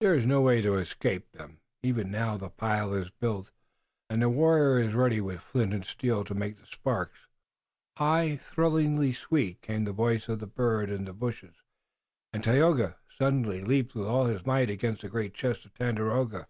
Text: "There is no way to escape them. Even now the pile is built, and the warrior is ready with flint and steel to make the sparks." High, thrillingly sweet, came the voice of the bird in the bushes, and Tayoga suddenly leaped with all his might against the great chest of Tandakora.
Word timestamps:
"There 0.00 0.12
is 0.14 0.26
no 0.26 0.42
way 0.42 0.60
to 0.60 0.74
escape 0.76 1.32
them. 1.32 1.60
Even 1.82 2.10
now 2.10 2.36
the 2.36 2.50
pile 2.50 2.92
is 2.92 3.08
built, 3.08 3.50
and 4.10 4.20
the 4.20 4.28
warrior 4.28 4.78
is 4.78 4.92
ready 4.92 5.22
with 5.22 5.40
flint 5.40 5.72
and 5.72 5.86
steel 5.86 6.22
to 6.24 6.34
make 6.34 6.58
the 6.58 6.66
sparks." 6.66 7.20
High, 7.96 8.36
thrillingly 8.36 9.14
sweet, 9.14 9.62
came 9.62 9.84
the 9.84 9.94
voice 9.94 10.28
of 10.28 10.40
the 10.40 10.46
bird 10.46 10.90
in 10.90 11.06
the 11.06 11.14
bushes, 11.14 11.56
and 12.30 12.44
Tayoga 12.44 12.98
suddenly 13.16 13.62
leaped 13.62 13.94
with 13.94 14.06
all 14.06 14.26
his 14.26 14.44
might 14.44 14.68
against 14.68 15.00
the 15.00 15.08
great 15.08 15.32
chest 15.32 15.64
of 15.64 15.72
Tandakora. 15.72 16.46